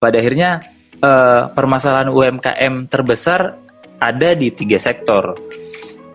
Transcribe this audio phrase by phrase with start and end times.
[0.00, 0.64] pada akhirnya
[1.04, 3.60] uh, permasalahan UMKM terbesar
[4.00, 5.36] ada di tiga sektor.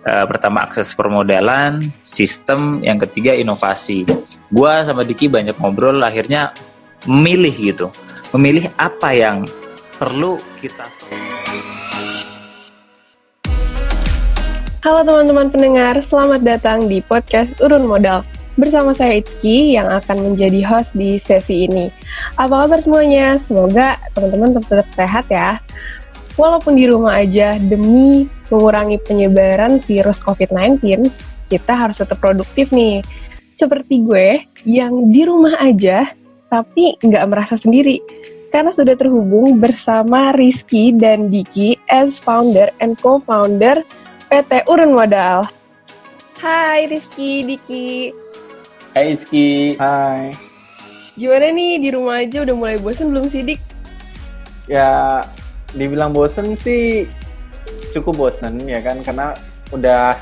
[0.01, 4.01] Uh, pertama akses permodalan, sistem, yang ketiga inovasi.
[4.49, 6.49] Gua sama Diki banyak ngobrol, akhirnya
[7.05, 7.87] memilih gitu,
[8.33, 9.45] memilih apa yang
[10.01, 10.89] perlu kita.
[14.81, 18.25] Halo teman-teman pendengar, selamat datang di podcast Urun Modal.
[18.55, 21.91] Bersama saya Itki yang akan menjadi host di sesi ini.
[22.39, 23.35] Apa kabar semuanya?
[23.43, 25.59] Semoga teman-teman tetap sehat ya.
[26.39, 31.11] Walaupun di rumah aja, demi mengurangi penyebaran virus COVID-19,
[31.51, 33.03] kita harus tetap produktif nih.
[33.59, 36.15] Seperti gue yang di rumah aja,
[36.47, 37.99] tapi nggak merasa sendiri.
[38.55, 43.83] Karena sudah terhubung bersama Rizky dan Diki as founder and co-founder
[44.31, 45.43] PT Urun Modal.
[46.39, 48.24] Hai Rizky, Diki.
[48.95, 49.75] Hai Rizky.
[49.75, 50.31] Hai.
[51.19, 53.59] Gimana nih di rumah aja udah mulai bosen belum sih Dik?
[54.71, 55.19] Ya,
[55.75, 57.03] dibilang bosen sih
[57.91, 59.35] cukup bosen ya kan karena
[59.75, 60.15] udah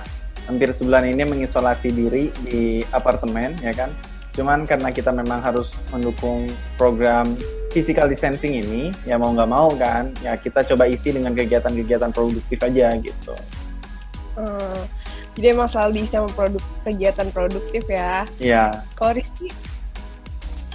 [0.50, 3.94] hampir sebulan ini mengisolasi diri di apartemen ya kan.
[4.34, 7.38] Cuman karena kita memang harus mendukung program
[7.70, 12.58] physical distancing ini, ya mau nggak mau kan, ya kita coba isi dengan kegiatan-kegiatan produktif
[12.58, 13.38] aja gitu.
[14.34, 14.82] Hmm,
[15.34, 18.26] jadi emang selalu diisi sama produk kegiatan produktif ya.
[18.38, 18.64] Iya.
[18.94, 19.50] Kalau Rizky?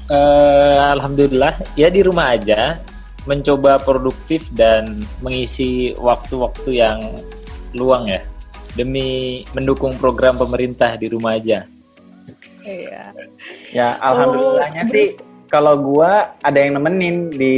[0.08, 2.80] Uh, Alhamdulillah ya di rumah aja
[3.28, 6.98] mencoba produktif dan mengisi waktu-waktu yang
[7.76, 8.24] luang ya
[8.72, 11.68] demi mendukung program pemerintah di rumah aja.
[12.64, 13.12] Iya.
[13.68, 15.06] Ya alhamdulillahnya Oh, sih
[15.48, 17.56] kalau gua ada yang nemenin di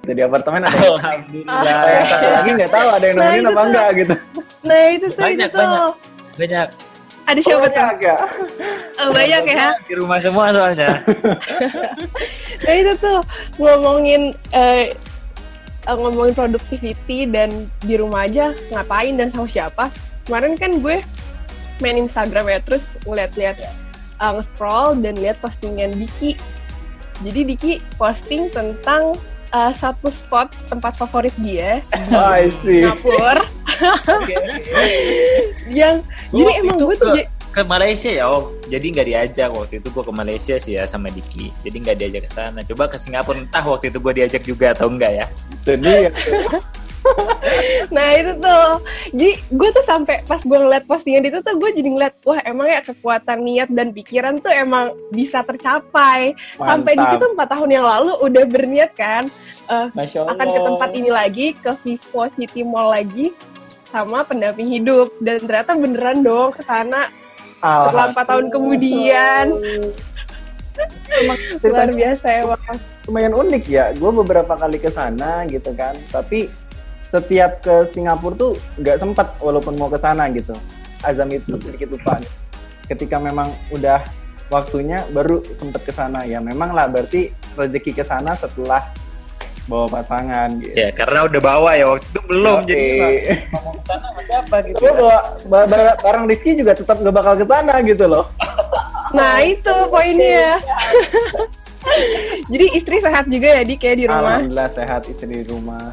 [0.00, 1.62] di apartemen ada yang Alhamdulillah.
[1.66, 4.14] yang satu lagi nggak tahu ada yang Nah, nemenin itu apa enggak gitu.
[4.60, 5.66] Nah itu tuh, Banyak, itu tuh.
[5.66, 5.92] banyak.
[6.40, 6.68] Banyak.
[7.28, 7.76] Ada siapa tuh?
[7.76, 8.16] Banyak ya.
[8.96, 9.66] Oh, banyak ya.
[9.84, 10.92] Di rumah semua soalnya.
[12.60, 13.24] Nah itu tuh
[13.56, 14.92] ngomongin eh,
[15.88, 19.88] eh, ngomongin productivity dan di rumah aja ngapain dan sama siapa.
[20.28, 21.00] Kemarin kan gue
[21.80, 23.72] main Instagram ya terus ngeliat-liat eh,
[24.20, 26.36] nge-scroll dan lihat postingan Diki.
[27.24, 29.16] Jadi Diki posting tentang
[29.56, 32.52] eh, satu spot tempat favorit dia di Oh, I
[33.82, 34.34] Oke.
[35.68, 39.06] yang Gua jadi emang itu gue tuh ke, j- ke Malaysia ya om jadi nggak
[39.06, 42.60] diajak waktu itu gue ke Malaysia sih ya sama Diki jadi nggak diajak ke sana
[42.62, 45.26] coba ke Singapura entah waktu itu gue diajak juga atau enggak ya
[45.56, 46.10] Itu dia.
[47.90, 48.70] Nah itu tuh,
[49.10, 52.68] jadi gue tuh sampai pas gue ngeliat postingan itu tuh gue jadi ngeliat wah emang
[52.68, 56.36] ya kekuatan niat dan pikiran tuh emang bisa tercapai.
[56.54, 59.24] Sampai di situ empat tahun yang lalu udah berniat kan
[59.96, 60.32] Masya Allah.
[60.36, 63.32] akan ke tempat ini lagi ke Vivo City Mall lagi
[63.90, 67.10] sama pendamping hidup dan ternyata beneran dong ke sana
[67.60, 69.44] setelah empat tahun kemudian
[71.66, 72.62] luar biasa emang.
[73.08, 73.90] lumayan unik ya.
[73.96, 75.98] Gue beberapa kali ke sana gitu kan.
[76.08, 76.46] Tapi
[77.10, 80.54] setiap ke Singapura tuh nggak sempat walaupun mau ke sana gitu.
[81.02, 82.22] Azam itu sedikit lupa.
[82.86, 84.04] Ketika memang udah
[84.48, 86.38] waktunya baru sempet ke sana ya.
[86.38, 88.80] Memang lah berarti rezeki ke sana setelah
[89.70, 90.74] bawa pasangan gitu.
[90.74, 92.66] ya karena udah bawa ya waktu itu belum Oke.
[92.66, 92.88] jadi
[93.48, 95.16] mau ke sana sama siapa gitu Tapi bawa
[95.46, 98.26] ba- ba- barang Rizky juga tetap gak bakal ke sana gitu loh.
[99.10, 100.54] Nah itu poinnya.
[102.52, 104.38] jadi istri sehat juga ya di kayak di rumah.
[104.38, 105.86] Alhamdulillah sehat istri di rumah.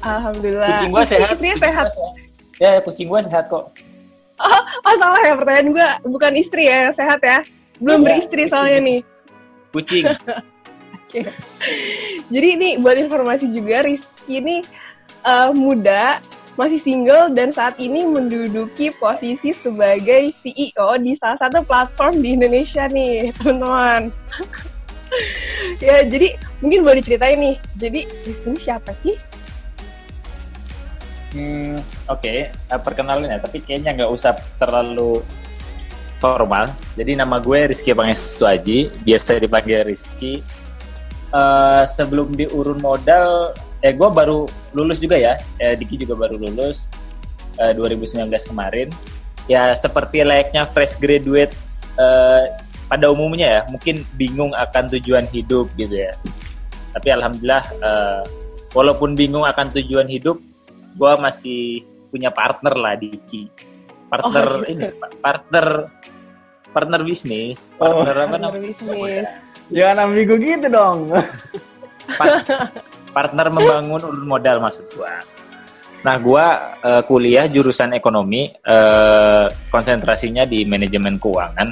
[0.00, 0.68] Alhamdulillah.
[0.72, 1.86] kucing gua sehat Istrinya kucing sehat.
[1.86, 2.58] gua sehat.
[2.58, 3.66] ya kucing gua sehat kok
[4.82, 7.38] Oh salah ya pertanyaan gue bukan istri ya yang sehat ya.
[7.78, 9.00] Belum Iya, beristri soalnya nih.
[9.70, 10.04] kucing
[12.32, 14.64] Jadi ini buat informasi juga Rizky ini
[15.26, 16.18] eh, muda,
[16.56, 22.88] masih single dan saat ini menduduki posisi sebagai CEO di salah satu platform di Indonesia
[22.88, 24.12] nih teman-teman.
[25.76, 27.56] ya jadi mungkin boleh diceritain nih.
[27.76, 29.16] Jadi Rizky siapa sih?
[31.32, 31.80] Hmm,
[32.12, 35.24] Oke, eh, perkenalin ya, tapi kayaknya nggak usah terlalu
[36.20, 36.68] formal.
[36.94, 40.44] Jadi nama gue Rizky Pangestu Aji, biasa dipanggil Rizky.
[41.32, 44.44] Eh, sebelum diurun modal, eh gue baru
[44.76, 46.92] lulus juga ya, eh, Diki juga baru lulus
[47.56, 48.92] eh, 2019 kemarin.
[49.48, 51.56] Ya seperti layaknya fresh graduate
[51.96, 52.44] eh,
[52.84, 56.12] pada umumnya ya, mungkin bingung akan tujuan hidup gitu ya.
[56.92, 58.22] Tapi alhamdulillah, eh,
[58.76, 60.36] walaupun bingung akan tujuan hidup,
[60.92, 61.80] gue masih
[62.12, 63.48] punya partner lah di Ci.
[64.12, 64.72] Partner Oh, gitu.
[64.76, 65.88] ini pa- partner
[66.68, 68.04] partner bisnis, Oh.
[68.04, 69.40] partner apa namanya?
[69.70, 71.14] Jangan ambigu gitu dong.
[72.18, 72.44] Pa-
[73.12, 75.20] partner membangun urun modal maksud gua.
[76.02, 81.68] Nah, gua eh, kuliah jurusan ekonomi, eh, konsentrasinya di manajemen keuangan.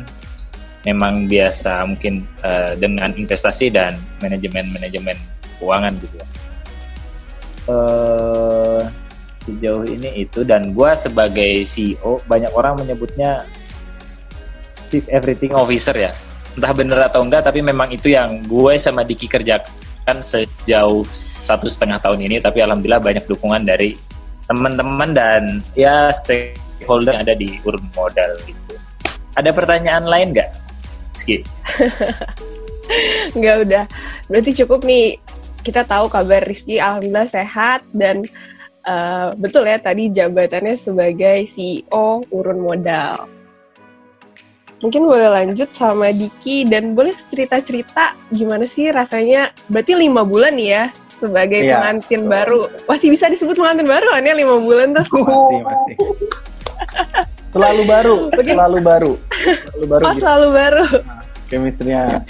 [0.86, 5.16] Memang biasa mungkin eh, dengan investasi dan manajemen-manajemen
[5.58, 6.28] keuangan gitu ya.
[7.70, 8.82] Uh,
[9.46, 13.44] sejauh ini itu dan gue sebagai CEO banyak orang menyebutnya
[14.90, 16.10] chief everything officer ya
[16.60, 21.96] entah bener atau enggak tapi memang itu yang gue sama Diki kerjakan sejauh satu setengah
[22.04, 22.36] tahun ini.
[22.44, 23.96] Tapi alhamdulillah banyak dukungan dari
[24.44, 28.60] teman-teman dan ya stakeholder yang ada di urun modal gitu
[29.38, 30.50] ada pertanyaan lain nggak?
[31.14, 31.42] Ski?
[33.38, 33.84] Nggak udah.
[34.26, 35.18] Berarti cukup nih.
[35.60, 38.24] Kita tahu kabar Rizky alhamdulillah sehat dan
[38.88, 43.28] uh, betul ya tadi jabatannya sebagai CEO urun modal.
[44.80, 50.88] Mungkin boleh lanjut sama Diki dan boleh cerita-cerita gimana sih rasanya, berarti lima bulan ya
[51.20, 52.32] sebagai iya, pengantin betul.
[52.32, 52.60] baru.
[52.88, 55.04] Masih bisa disebut pengantin baru kan ya lima bulan tuh?
[55.12, 55.94] Masih, masih.
[57.52, 59.12] selalu baru, selalu baru.
[59.20, 60.00] Selalu baru.
[60.00, 60.20] Oh, gitu.
[60.24, 60.84] selalu baru.
[60.88, 61.22] Nah,
[61.52, 62.24] chemistry-nya.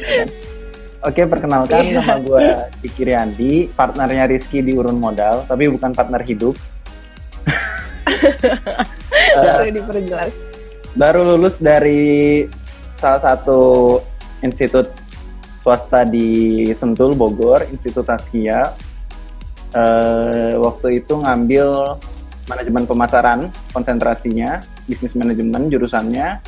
[1.01, 1.97] Oke, perkenalkan yeah.
[2.03, 2.45] nama gue
[2.83, 6.59] Diki Riandi, partnernya Rizky di Urun Modal, tapi bukan partner hidup.
[9.39, 10.50] uh, diperjelas.
[10.99, 12.43] Baru lulus dari
[12.99, 13.61] salah satu
[14.43, 14.91] institut
[15.63, 18.75] swasta di Sentul, Bogor, Institut Taskia.
[19.71, 21.95] Uh, waktu itu ngambil
[22.51, 24.59] manajemen pemasaran, konsentrasinya,
[24.91, 26.43] bisnis manajemen jurusannya,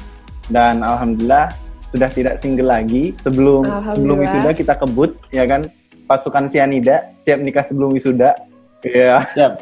[0.50, 1.54] dan alhamdulillah
[1.94, 3.14] sudah tidak single lagi.
[3.22, 3.62] Sebelum
[3.94, 5.70] sebelum wisuda kita kebut ya kan
[6.10, 8.34] pasukan sianida siap nikah sebelum wisuda.
[8.82, 9.22] Iya.
[9.30, 9.52] Siap.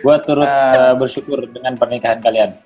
[0.00, 2.56] Gua turut uh, bersyukur dengan pernikahan kalian.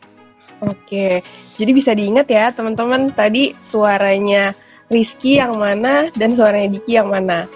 [0.59, 1.23] Oke,
[1.55, 4.51] jadi bisa diingat ya teman-teman tadi suaranya
[4.89, 7.47] Rizky yang mana dan suaranya Diki yang mana.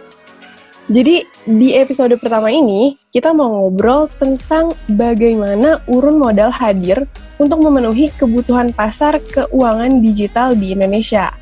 [0.93, 7.09] Jadi di episode pertama ini kita mau ngobrol tentang bagaimana urun modal hadir
[7.41, 11.33] untuk memenuhi kebutuhan pasar keuangan digital di Indonesia.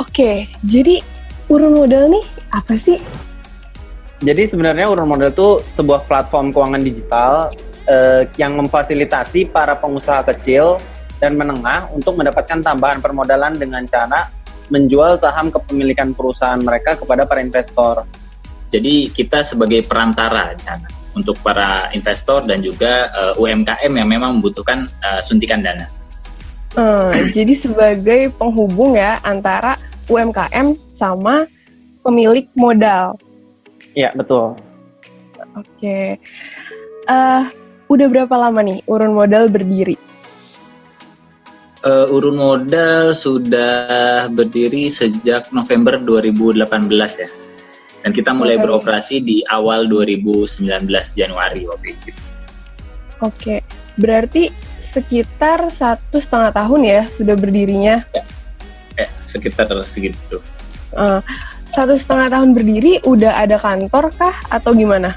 [0.00, 1.02] Oke, jadi
[1.52, 2.24] urun modal nih
[2.54, 2.98] apa sih?
[4.24, 7.52] Jadi sebenarnya urun modal itu sebuah platform keuangan digital
[7.88, 10.80] eh, yang memfasilitasi para pengusaha kecil
[11.22, 14.28] dan menengah untuk mendapatkan tambahan permodalan dengan cara
[14.72, 18.08] menjual saham kepemilikan perusahaan mereka kepada para investor.
[18.72, 24.08] Jadi kita sebagai perantara di sana untuk para investor dan juga uh, eh, UMKM yang
[24.10, 25.86] memang membutuhkan uh, suntikan dana.
[26.74, 29.78] Hmm, jadi sebagai penghubung ya antara
[30.10, 31.46] UMKM sama
[32.02, 33.14] pemilik modal.
[33.94, 34.58] Iya betul.
[35.54, 36.06] Oke, okay.
[37.06, 37.46] uh,
[37.94, 39.94] udah berapa lama nih urun modal berdiri?
[41.84, 46.66] Uh, urun modal sudah berdiri sejak November 2018
[47.22, 47.30] ya
[48.04, 48.64] dan kita mulai okay.
[48.68, 50.68] beroperasi di awal 2019
[51.16, 52.12] Januari waktu itu.
[53.24, 53.64] Oke,
[53.96, 54.52] berarti
[54.92, 58.04] sekitar satu setengah tahun ya sudah berdirinya?
[58.12, 58.22] Ya,
[59.00, 60.36] ya sekitar segitu.
[60.92, 61.24] Uh,
[61.72, 65.16] satu setengah tahun berdiri, udah ada kantor kah atau gimana?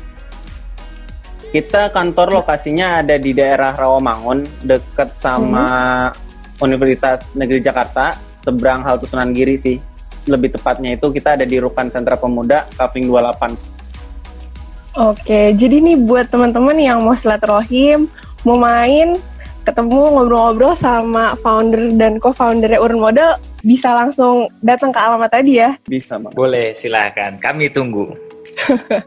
[1.58, 5.66] Kita kantor lokasinya ada di daerah Rawamangun, dekat sama
[6.06, 6.62] hmm.
[6.62, 8.14] Universitas Negeri Jakarta,
[8.46, 9.82] seberang halte Sunan Giri sih
[10.30, 15.02] lebih tepatnya itu kita ada di Rukan Sentra Pemuda Kavling 28.
[15.02, 18.06] Oke, jadi nih buat teman-teman yang mau silaturahim,
[18.46, 19.18] mau main,
[19.66, 23.34] ketemu ngobrol-ngobrol sama founder dan co-foundernya Urun Model,
[23.66, 25.74] bisa langsung datang ke alamat tadi ya?
[25.90, 26.38] Bisa, Bang.
[26.38, 27.42] Boleh, silakan.
[27.42, 28.14] Kami tunggu.
[28.14, 29.02] Oke.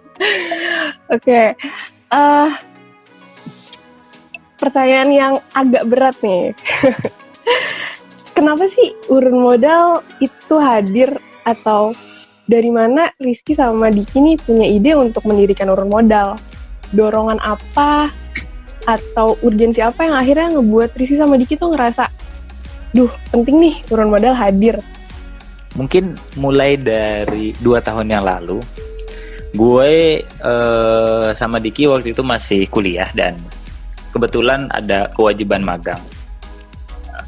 [1.14, 1.55] okay.
[2.11, 2.50] Uh,
[4.59, 6.52] pertanyaan yang agak berat nih.
[8.40, 11.12] kenapa sih urun modal itu hadir
[11.45, 11.93] atau
[12.49, 16.40] dari mana Rizky sama Diki nih punya ide untuk mendirikan urun modal?
[16.97, 18.09] Dorongan apa
[18.88, 22.09] atau urgensi apa yang akhirnya ngebuat Rizky sama Diki tuh ngerasa,
[22.97, 24.81] duh penting nih urun modal hadir?
[25.76, 28.59] Mungkin mulai dari dua tahun yang lalu,
[29.50, 33.35] gue uh, sama Diki waktu itu masih kuliah dan
[34.14, 36.00] kebetulan ada kewajiban magang.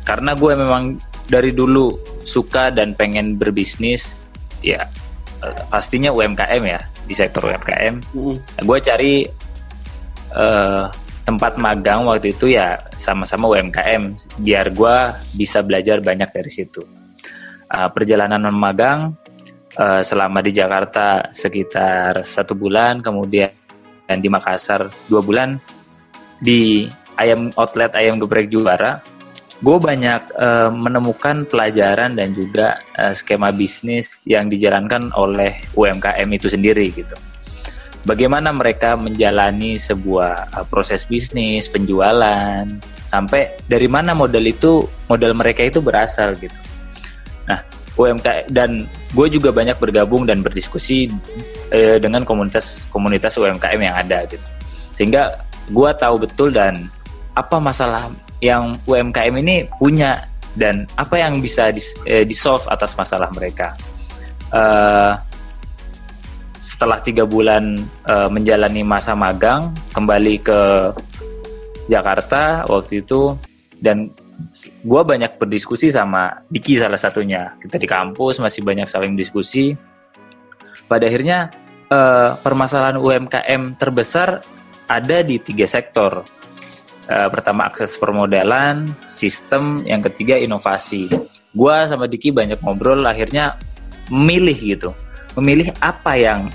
[0.02, 0.98] Karena gue memang
[1.30, 4.22] dari dulu suka dan pengen berbisnis
[4.62, 4.86] ya
[5.42, 8.62] uh, pastinya UMKM ya di sektor UMKM mm.
[8.62, 9.26] gue cari
[10.38, 10.86] uh,
[11.22, 14.96] tempat magang waktu itu ya sama-sama UMKM biar gue
[15.38, 16.82] bisa belajar banyak dari situ.
[17.72, 19.16] Uh, perjalanan magang
[19.78, 23.52] uh, selama di Jakarta sekitar satu bulan kemudian
[24.12, 25.56] di Makassar dua bulan
[26.42, 29.00] di ayam outlet ayam geprek juara
[29.62, 36.50] gue banyak uh, menemukan pelajaran dan juga uh, skema bisnis yang dijalankan oleh UMKM itu
[36.50, 37.14] sendiri gitu.
[38.02, 42.66] Bagaimana mereka menjalani sebuah uh, proses bisnis, penjualan,
[43.06, 46.58] sampai dari mana modal itu, modal mereka itu berasal gitu.
[47.46, 47.62] Nah,
[47.96, 51.12] UMKM dan gue juga banyak bergabung dan berdiskusi
[51.68, 54.44] eh, dengan komunitas komunitas UMKM yang ada gitu.
[54.96, 55.36] Sehingga
[55.68, 56.88] gue tahu betul dan
[57.36, 58.08] apa masalah
[58.44, 60.24] yang UMKM ini punya
[60.56, 63.72] dan apa yang bisa di, eh, di solve atas masalah mereka.
[64.52, 65.16] Uh,
[66.60, 70.60] setelah tiga bulan uh, menjalani masa magang kembali ke
[71.90, 73.34] Jakarta waktu itu
[73.82, 74.12] dan
[74.82, 79.76] gue banyak berdiskusi sama Diki salah satunya kita di kampus masih banyak saling diskusi
[80.88, 81.52] pada akhirnya
[81.92, 84.40] uh, permasalahan UMKM terbesar
[84.88, 86.24] ada di tiga sektor.
[87.10, 91.10] Uh, pertama akses permodalan, sistem, yang ketiga inovasi.
[91.52, 93.58] Gua sama Diki banyak ngobrol, akhirnya
[94.08, 94.90] memilih gitu,
[95.36, 96.48] memilih apa yang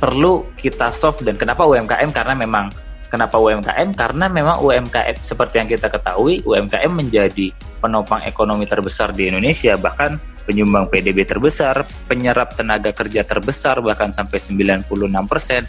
[0.00, 2.72] perlu kita solve dan kenapa UMKM karena memang
[3.10, 7.50] kenapa UMKM karena memang UMKM seperti yang kita ketahui UMKM menjadi
[7.82, 9.74] penopang ekonomi terbesar di Indonesia.
[9.74, 14.86] Bahkan penyumbang PDB terbesar, penyerap tenaga kerja terbesar bahkan sampai 96
[15.26, 15.66] persen.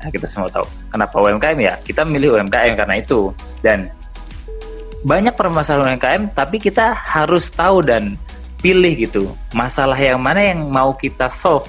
[0.00, 1.74] Nah, kita semua tahu kenapa UMKM ya?
[1.82, 3.34] Kita milih UMKM karena itu.
[3.60, 3.90] Dan
[5.04, 8.16] banyak permasalahan UMKM tapi kita harus tahu dan
[8.64, 9.28] pilih gitu.
[9.52, 11.68] Masalah yang mana yang mau kita solve?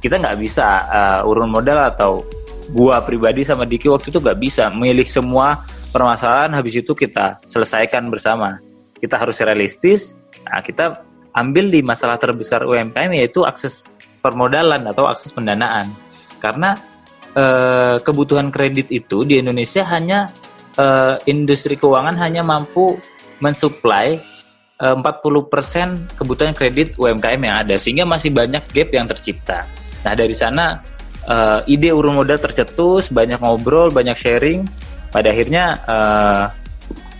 [0.00, 2.24] Kita nggak bisa uh, urun modal atau
[2.72, 5.60] gua pribadi sama Diki waktu itu nggak bisa milih semua
[5.92, 8.62] permasalahan habis itu kita selesaikan bersama
[8.96, 10.16] kita harus realistis
[10.48, 11.04] nah, kita
[11.34, 13.92] ambil di masalah terbesar UMKM yaitu akses
[14.22, 15.90] permodalan atau akses pendanaan.
[16.38, 16.72] Karena
[17.34, 20.30] eh, kebutuhan kredit itu di Indonesia hanya
[20.78, 22.96] eh, industri keuangan hanya mampu
[23.42, 24.16] mensuplai
[24.78, 29.66] eh, 40% kebutuhan kredit UMKM yang ada sehingga masih banyak gap yang tercipta.
[30.06, 30.78] Nah, dari sana
[31.28, 34.64] eh, ide urun modal tercetus, banyak ngobrol, banyak sharing.
[35.14, 36.50] Pada akhirnya uh,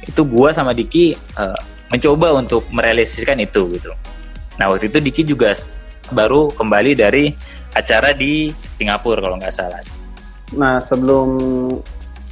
[0.03, 1.55] itu gua sama Diki uh,
[1.95, 3.95] mencoba untuk merealisasikan itu gitu.
[4.59, 5.55] Nah waktu itu Diki juga
[6.11, 7.31] baru kembali dari
[7.71, 9.79] acara di Singapura kalau nggak salah.
[10.59, 11.39] Nah sebelum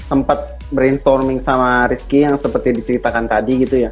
[0.03, 3.91] sempat brainstorming sama Rizky yang seperti diceritakan tadi gitu ya.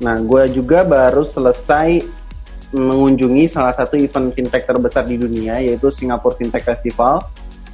[0.00, 2.00] Nah gue juga baru selesai
[2.70, 7.22] mengunjungi salah satu event fintech terbesar di dunia yaitu Singapore Fintech Festival.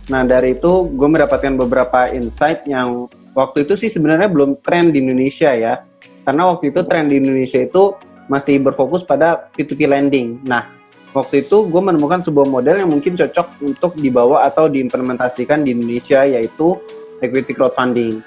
[0.09, 5.03] Nah dari itu gue mendapatkan beberapa insight yang waktu itu sih sebenarnya belum tren di
[5.03, 5.85] Indonesia ya
[6.25, 7.95] karena waktu itu tren di Indonesia itu
[8.27, 10.43] masih berfokus pada P2P lending.
[10.43, 10.67] Nah,
[11.15, 16.27] waktu itu gue menemukan sebuah model yang mungkin cocok untuk dibawa atau diimplementasikan di Indonesia
[16.27, 16.75] yaitu
[17.23, 18.19] equity crowdfunding.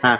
[0.00, 0.16] Nah,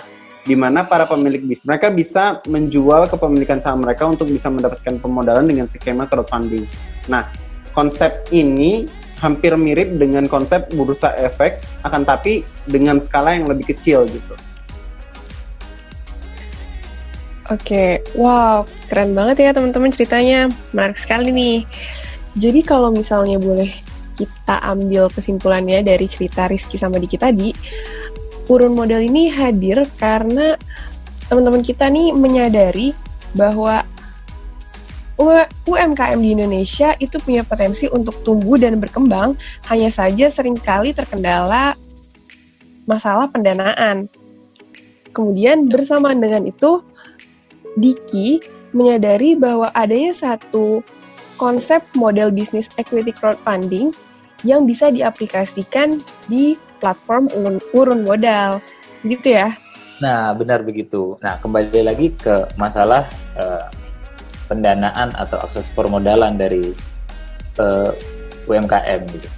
[0.49, 5.45] di mana para pemilik bis mereka bisa menjual kepemilikan saham mereka untuk bisa mendapatkan pemodalan
[5.45, 6.65] dengan skema crowdfunding.
[7.13, 7.29] Nah,
[7.77, 8.89] konsep ini
[9.21, 14.35] hampir mirip dengan konsep bursa efek, akan tapi dengan skala yang lebih kecil gitu.
[17.49, 21.59] Oke, wow, keren banget ya teman-teman ceritanya, menarik sekali nih.
[22.37, 23.73] Jadi kalau misalnya boleh
[24.21, 27.55] kita ambil kesimpulannya dari cerita Rizky sama Diki tadi,
[28.49, 30.57] urun modal ini hadir karena
[31.29, 32.97] teman-teman kita nih menyadari
[33.37, 33.85] bahwa
[35.69, 39.35] UMKM di Indonesia itu punya potensi untuk tumbuh dan berkembang,
[39.67, 41.75] hanya saja sering kali terkendala
[42.87, 44.07] masalah pendanaan.
[45.11, 46.81] Kemudian bersamaan dengan itu,
[47.75, 48.39] Diki
[48.71, 50.87] menyadari bahwa adanya satu
[51.35, 53.91] konsep model bisnis equity crowdfunding
[54.47, 55.99] yang bisa diaplikasikan
[56.31, 57.29] di platform
[57.75, 58.63] urun modal,
[59.03, 59.55] gitu ya?
[59.99, 61.19] Nah, benar begitu.
[61.19, 63.67] Nah, kembali lagi ke masalah uh,
[64.47, 66.73] pendanaan atau akses permodalan dari
[67.61, 69.29] uh, eh, UMKM gitu.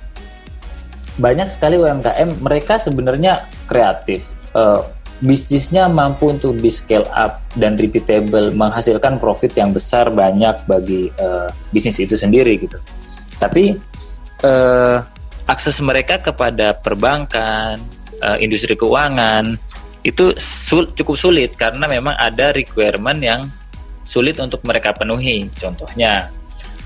[1.19, 4.39] Banyak sekali UMKM mereka sebenarnya kreatif.
[4.55, 4.87] Uh,
[5.21, 11.53] bisnisnya mampu untuk di scale up dan repeatable menghasilkan profit yang besar banyak bagi uh,
[11.77, 12.81] bisnis itu sendiri gitu.
[13.37, 13.77] Tapi
[14.45, 15.05] uh,
[15.51, 17.83] akses mereka kepada perbankan,
[18.23, 19.59] uh, industri keuangan
[20.07, 23.43] itu sul cukup sulit karena memang ada requirement yang
[24.07, 25.51] sulit untuk mereka penuhi.
[25.59, 26.31] Contohnya,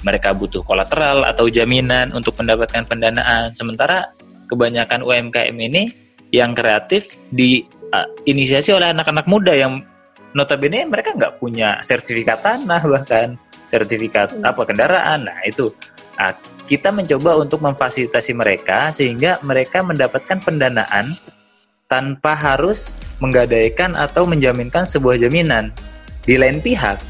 [0.02, 3.52] mereka butuh kolateral atau jaminan untuk mendapatkan pendanaan.
[3.52, 4.10] Sementara
[4.48, 5.92] kebanyakan UMKM ini
[6.34, 9.84] yang kreatif diinisiasi uh, oleh anak-anak muda yang
[10.34, 13.38] notabene mereka nggak punya sertifikat tanah bahkan
[13.70, 15.30] sertifikat apa kendaraan.
[15.30, 15.70] Nah itu
[16.18, 21.12] nah, kita mencoba untuk memfasilitasi mereka sehingga mereka mendapatkan pendanaan
[21.84, 25.70] tanpa harus menggadaikan atau menjaminkan sebuah jaminan.
[26.24, 27.04] Di lain pihak,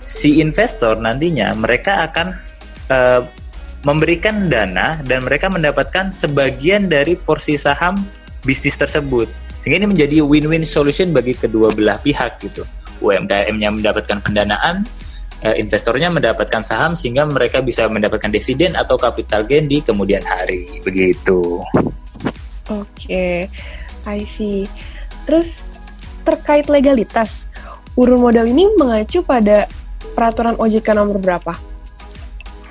[0.00, 2.26] si investor nantinya mereka akan
[2.88, 3.20] uh,
[3.84, 8.00] memberikan dana dan mereka mendapatkan sebagian dari porsi saham
[8.40, 9.28] bisnis tersebut.
[9.60, 12.64] Sehingga ini menjadi win-win solution bagi kedua belah pihak gitu.
[13.04, 14.88] UMKM-nya mendapatkan pendanaan,
[15.44, 20.80] uh, investornya mendapatkan saham sehingga mereka bisa mendapatkan dividen atau capital gain di kemudian hari
[20.80, 21.60] begitu.
[22.72, 23.36] Oke, okay.
[24.08, 24.64] I see.
[25.28, 25.52] Terus
[26.24, 27.28] terkait legalitas,
[27.94, 29.68] urun modal ini mengacu pada
[30.16, 31.52] peraturan OJK nomor berapa?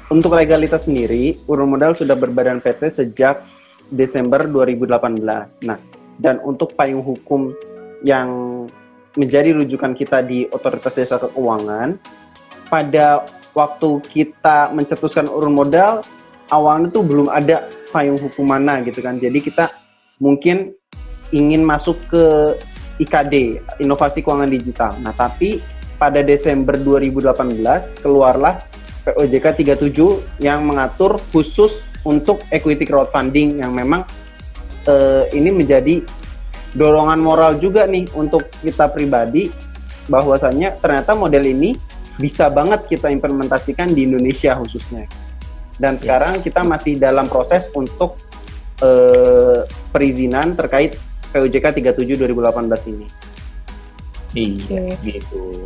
[0.10, 3.42] Untuk legalitas sendiri, urun modal sudah berbadan PT sejak
[3.89, 5.65] Desember 2018.
[5.65, 5.77] Nah,
[6.22, 7.53] dan untuk payung hukum
[8.06, 8.30] yang
[9.13, 11.98] menjadi rujukan kita di Otoritas Jasa Keuangan,
[12.74, 13.22] pada
[13.53, 16.01] waktu kita mencetuskan urun modal,
[16.50, 19.22] awalnya tuh belum ada payung hukum mana gitu kan.
[19.22, 19.70] Jadi kita
[20.18, 20.74] mungkin
[21.30, 22.58] ingin masuk ke
[22.98, 24.89] IKD, Inovasi Keuangan Digital.
[25.06, 25.62] Nah, tapi
[26.01, 28.58] pada Desember 2018 keluarlah
[29.06, 34.01] POJK 37 yang mengatur khusus untuk equity crowdfunding yang memang
[34.89, 36.01] uh, ini menjadi
[36.74, 39.53] dorongan moral juga nih untuk kita pribadi
[40.10, 41.77] bahwasannya ternyata model ini
[42.22, 45.10] bisa banget kita implementasikan di Indonesia khususnya.
[45.77, 46.46] Dan sekarang yes.
[46.46, 48.17] kita masih dalam proses untuk
[48.86, 50.98] uh, perizinan terkait
[51.34, 53.08] POJK 37 2018 ini.
[54.34, 55.65] Iya, gitu.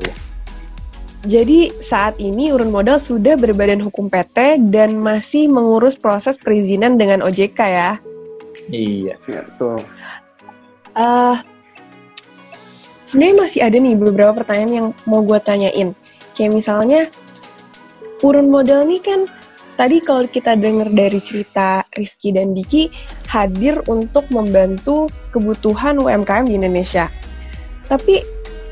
[1.27, 7.20] Jadi saat ini urun modal sudah berbadan hukum PT dan masih mengurus proses perizinan dengan
[7.20, 7.92] OJK ya.
[8.72, 9.84] Iya, ya, betul.
[10.96, 11.36] Uh,
[13.12, 15.92] sebenarnya masih ada nih beberapa pertanyaan yang mau gue tanyain.
[16.38, 17.01] Kayak misalnya
[18.22, 19.25] urun modal nih kan
[19.74, 22.89] tadi kalau kita dengar dari cerita Rizky dan Diki
[23.25, 27.10] hadir untuk membantu kebutuhan UMKM di Indonesia.
[27.89, 28.22] Tapi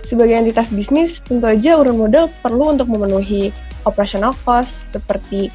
[0.06, 3.50] sebagai entitas bisnis, tentu aja urun modal perlu untuk memenuhi
[3.90, 5.50] operational cost seperti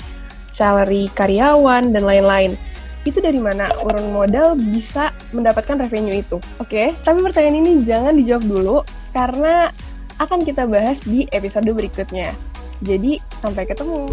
[0.55, 2.59] salary karyawan dan lain-lain.
[3.07, 6.37] Itu dari mana urun modal bisa mendapatkan revenue itu?
[6.59, 6.87] Oke, okay?
[7.01, 8.77] tapi pertanyaan ini jangan dijawab dulu
[9.15, 9.73] karena
[10.21, 12.37] akan kita bahas di episode berikutnya.
[12.85, 14.05] Jadi, sampai ketemu.